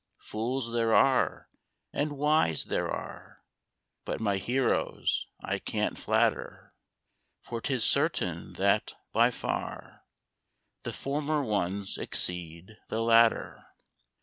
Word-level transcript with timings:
Fools 0.17 0.71
there 0.73 0.95
are, 0.95 1.47
and 1.93 2.13
wise 2.17 2.65
there 2.65 2.89
are, 2.89 3.43
But 4.03 4.19
my 4.19 4.37
heroes 4.37 5.27
I 5.39 5.59
can't 5.59 5.95
flatter; 5.95 6.73
For 7.43 7.61
'tis 7.61 7.83
certain 7.83 8.53
that, 8.53 8.95
by 9.13 9.29
far, 9.29 10.05
The 10.81 10.91
former 10.91 11.43
ones 11.43 11.99
exceed 11.99 12.77
the 12.89 13.03
latter. 13.03 13.63